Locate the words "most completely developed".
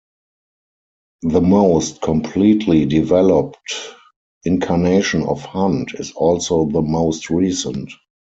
1.41-3.75